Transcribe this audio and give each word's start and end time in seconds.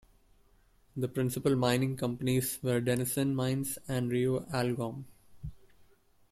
The 0.97 1.07
principal 1.07 1.55
mining 1.55 1.95
companies 1.95 2.57
were 2.63 2.81
Denison 2.81 3.35
Mines 3.35 3.77
and 3.87 4.09
Rio 4.11 4.39
Algom. 4.49 5.03